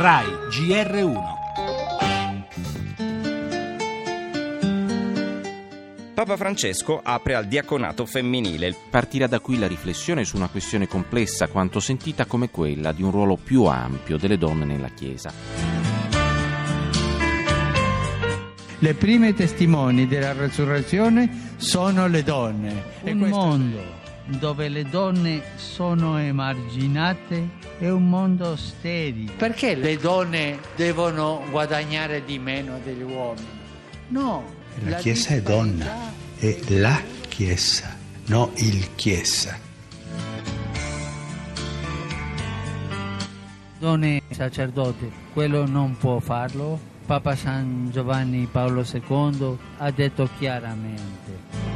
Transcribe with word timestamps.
RAI 0.00 0.24
GR1 0.48 1.14
Papa 6.14 6.38
Francesco 6.38 7.02
apre 7.04 7.34
al 7.34 7.44
diaconato 7.44 8.06
femminile. 8.06 8.74
Partirà 8.88 9.26
da 9.26 9.40
qui 9.40 9.58
la 9.58 9.66
riflessione 9.66 10.24
su 10.24 10.36
una 10.36 10.48
questione 10.48 10.86
complessa 10.86 11.48
quanto 11.48 11.80
sentita 11.80 12.24
come 12.24 12.48
quella 12.48 12.92
di 12.92 13.02
un 13.02 13.10
ruolo 13.10 13.36
più 13.36 13.64
ampio 13.64 14.16
delle 14.16 14.38
donne 14.38 14.64
nella 14.64 14.88
Chiesa. 14.88 15.30
Le 18.78 18.94
prime 18.94 19.34
testimoni 19.34 20.06
della 20.06 20.32
resurrezione 20.32 21.52
sono 21.56 22.06
le 22.06 22.22
donne. 22.22 22.84
Un 23.02 23.18
mondo 23.18 23.99
dove 24.38 24.68
le 24.68 24.84
donne 24.84 25.42
sono 25.56 26.18
emarginate 26.18 27.48
è 27.78 27.88
un 27.88 28.08
mondo 28.08 28.56
sterile. 28.56 29.32
Perché 29.32 29.74
le 29.74 29.96
donne 29.96 30.58
devono 30.76 31.42
guadagnare 31.50 32.24
di 32.24 32.38
meno 32.38 32.78
degli 32.84 33.02
uomini? 33.02 33.46
No. 34.08 34.44
La, 34.84 34.96
Chiesa 34.96 35.34
è 35.34 35.42
donna, 35.42 36.12
è 36.36 36.56
la 36.68 37.00
Chiesa, 37.28 37.96
non 38.26 38.50
il 38.56 38.94
Chiesa. 38.94 39.58
Donne 43.78 44.22
sacerdote, 44.30 45.10
quello 45.32 45.66
non 45.66 45.96
può 45.96 46.20
farlo. 46.20 46.88
Papa 47.06 47.34
San 47.34 47.88
Giovanni 47.90 48.46
Paolo 48.50 48.84
II 48.84 49.58
ha 49.78 49.90
detto 49.90 50.28
chiaramente. 50.38 51.69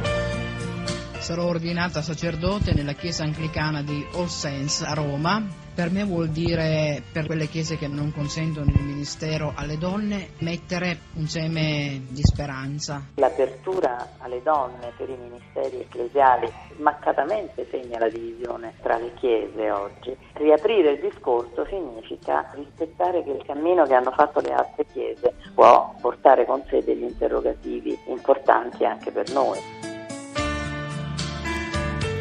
Sarò 1.25 1.45
ordinata 1.45 2.03
sacerdote 2.03 2.75
nella 2.75 2.93
chiesa 2.93 3.23
anglicana 3.23 3.81
di 3.81 4.05
All 4.13 4.27
Saints 4.27 4.83
a 4.83 4.93
Roma. 4.93 5.43
Per 5.73 5.89
me 5.89 6.03
vuol 6.03 6.29
dire, 6.29 7.01
per 7.11 7.25
quelle 7.25 7.47
chiese 7.47 7.77
che 7.77 7.87
non 7.87 8.13
consentono 8.13 8.69
il 8.69 8.83
ministero 8.83 9.51
alle 9.55 9.79
donne, 9.79 10.33
mettere 10.41 10.99
un 11.15 11.25
seme 11.25 12.03
di 12.09 12.21
speranza. 12.21 13.07
L'apertura 13.15 14.17
alle 14.19 14.43
donne 14.43 14.93
per 14.95 15.09
i 15.09 15.17
ministeri 15.17 15.79
ecclesiali 15.79 16.47
maccatamente 16.77 17.65
segna 17.71 17.97
la 17.97 18.09
divisione 18.09 18.75
tra 18.83 18.99
le 18.99 19.11
chiese 19.15 19.71
oggi. 19.71 20.15
Riaprire 20.33 20.91
il 20.91 20.99
discorso 20.99 21.65
significa 21.65 22.51
rispettare 22.53 23.23
che 23.23 23.31
il 23.31 23.43
cammino 23.43 23.83
che 23.85 23.95
hanno 23.95 24.11
fatto 24.11 24.41
le 24.41 24.53
altre 24.53 24.85
chiese 24.93 25.33
può 25.55 25.91
portare 25.99 26.45
con 26.45 26.63
sé 26.69 26.83
degli 26.83 27.01
interrogativi 27.01 27.97
importanti 28.09 28.85
anche 28.85 29.09
per 29.09 29.31
noi. 29.31 29.84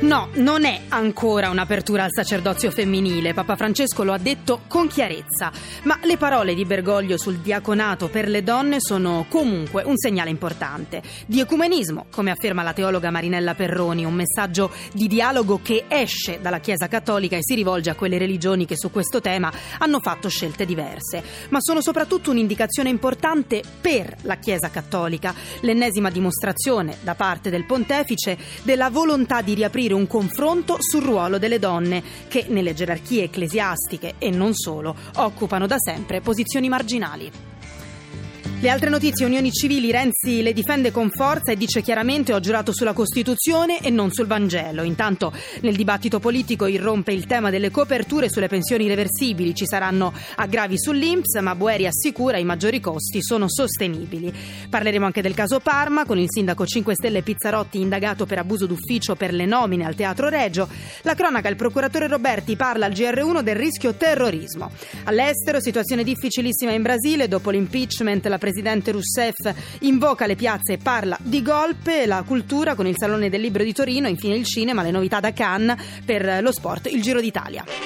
No, 0.05 0.29
non 0.35 0.67
è 0.67 0.83
ancora 0.89 1.49
un'apertura 1.49 2.05
al 2.05 2.11
sacerdozio 2.13 2.71
femminile, 2.71 3.33
Papa 3.33 3.57
Francesco 3.57 4.05
lo 4.05 4.13
ha 4.13 4.19
detto 4.19 4.61
con 4.69 4.87
chiarezza, 4.87 5.51
ma 5.85 5.99
le 6.03 6.19
parole 6.19 6.55
di 6.55 6.67
Bergoglio 6.67 7.17
sul 7.17 7.39
diaconato 7.39 8.09
per 8.09 8.29
le 8.29 8.43
donne 8.43 8.77
sono 8.81 9.25
comunque 9.31 9.83
un 9.83 9.97
segnale 9.97 10.29
importante. 10.29 11.03
Di 11.25 11.41
ecumenismo, 11.41 12.05
come 12.11 12.31
afferma 12.31 12.63
la 12.63 12.75
teologa 12.75 13.11
Marinella 13.11 13.55
Perroni, 13.55 14.05
un 14.05 14.13
messaggio 14.13 14.71
di 14.93 15.09
dialogo 15.09 15.61
che 15.63 15.87
esce 15.89 16.39
dalla 16.39 16.61
Chiesa 16.61 16.87
cattolica 16.87 17.37
e 17.37 17.43
si 17.43 17.55
rivolge 17.55 17.89
a 17.89 17.95
quelle 17.95 18.19
religioni 18.19 18.67
che 18.67 18.77
su 18.77 18.91
questo 18.91 19.23
tema 19.23 19.51
hanno 19.79 20.01
fatto 20.01 20.29
scelte 20.29 20.67
diverse, 20.67 21.23
ma 21.49 21.63
sono 21.63 21.81
soprattutto 21.81 22.31
un'indicazione 22.31 22.91
importante 22.91 23.63
per 23.81 24.15
la 24.21 24.37
Chiesa 24.37 24.69
cattolica, 24.69 25.35
l'ennesima 25.63 26.11
dimostrazione 26.11 26.99
da 27.01 27.15
parte 27.15 27.49
del 27.49 27.65
pontefice 27.65 28.37
della 28.65 28.91
volontà 28.91 29.41
di 29.41 29.55
riaprire 29.55 29.93
un 29.95 30.07
confronto 30.07 30.77
sul 30.81 31.03
ruolo 31.03 31.39
delle 31.39 31.59
donne 31.59 32.03
che 32.29 32.47
nelle 32.49 32.75
gerarchie 32.75 33.25
ecclesiastiche 33.25 34.15
e 34.19 34.31
non 34.31 34.55
solo 34.55 34.95
occupano 35.17 35.67
da 35.67 35.77
sempre 35.79 36.21
posizioni 36.21 36.69
marginali. 36.69 37.54
Le 38.65 38.71
altre 38.71 38.89
notizie, 38.89 39.27
unioni 39.27 39.53
civili, 39.53 39.91
Renzi 39.91 40.41
le 40.41 40.55
difende 40.55 40.91
con 40.91 41.11
forza 41.11 41.53
e 41.53 41.57
dice 41.57 41.83
chiaramente 41.83 42.33
ho 42.33 42.41
giurato 42.41 42.73
sulla 42.73 42.95
Costituzione 42.95 43.79
e 43.83 43.91
non 43.91 44.11
sul 44.11 44.27
Vangelo. 44.27 44.85
Intanto 44.85 45.35
nel 45.61 45.77
dibattito 45.77 46.19
politico 46.19 46.65
irrompe 46.65 47.13
il 47.13 47.27
tema 47.27 47.51
delle 47.51 47.71
coperture 47.71 48.31
sulle 48.31 48.49
pensioni 48.49 48.89
reversibili. 48.89 49.55
Ci 49.55 49.67
saranno 49.67 50.15
aggravi 50.37 50.79
sull'Inps, 50.79 51.39
ma 51.43 51.55
Boeri 51.55 51.87
assicura 51.87 52.39
i 52.39 52.45
maggiori 52.45 52.81
costi 52.81 53.23
sono 53.23 53.51
sostenibili. 53.51 54.33
Parleremo 54.71 55.05
anche 55.05 55.21
del 55.21 55.35
caso 55.35 55.61
Parma 55.61 56.07
con 56.07 56.17
il 56.17 56.31
sindaco 56.31 56.65
5 56.65 56.95
Stelle 56.95 57.21
Pizzarotti 57.21 57.79
indagato 57.79 58.25
per 58.25 58.39
abuso 58.39 58.65
d'ufficio 58.65 59.15
per 59.15 59.35
le 59.35 59.45
nomine 59.45 59.85
al 59.85 59.95
Teatro 59.95 60.31
Regio. 60.31 60.67
La 61.03 61.15
cronaca, 61.15 61.51
il 61.51 61.57
procuratore 61.57 62.07
Roberti 62.07 62.57
parla 62.57 62.87
al 62.87 62.93
GR1 62.93 63.43
del 63.43 63.57
rischio 63.57 63.93
terrorismo. 63.93 64.71
All'estero, 65.05 65.61
situazione 65.61 66.03
difficilissima 66.03 66.73
in 66.73 66.81
Brasile 66.81 67.29
dopo 67.29 67.51
l'impeachment, 67.51 68.25
la 68.25 68.39
presidente 68.55 68.93
Rousseff 68.93 69.53
invoca 69.81 70.27
le 70.27 70.37
piazze 70.37 70.75
e 70.75 70.79
parla 70.79 71.19
di 71.21 71.43
golpe, 71.43 72.07
la 72.07 72.23
cultura 72.25 72.77
con 72.77 72.87
il 72.87 72.95
Salone 72.97 73.29
del 73.29 73.41
Libro 73.41 73.65
di 73.65 73.73
Torino, 73.73 74.07
infine 74.07 74.37
il 74.37 74.45
cinema, 74.45 74.83
le 74.83 74.93
novità 74.93 75.19
da 75.19 75.33
Cannes 75.33 75.77
per 76.05 76.41
lo 76.41 76.53
sport, 76.53 76.87
il 76.87 77.03
Giro 77.03 77.21
d'Italia. 77.21 77.84